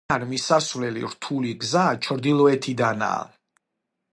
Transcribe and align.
ძეგლთან 0.03 0.23
მისასვლელი 0.29 1.03
რთული 1.11 1.51
გზა, 1.65 1.83
ჩრდილოეთიდანაა. 2.07 3.21